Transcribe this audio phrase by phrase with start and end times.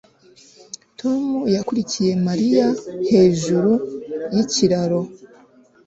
[0.99, 1.23] Tom
[1.55, 2.67] yakurikiye Mariya
[3.11, 3.71] hejuru
[4.33, 5.01] yikiraro